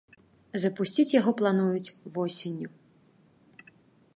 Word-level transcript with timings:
Запусціць 0.61 1.13
яго 1.21 1.33
плануюць 1.41 1.93
восенню. 2.15 2.69